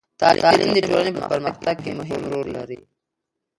[0.21, 2.79] تعلیم د ټولنې په پرمختګ کې مهم رول لري.